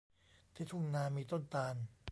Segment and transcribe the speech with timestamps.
[0.55, 1.75] ที่ทุ่งนามีต้นตาล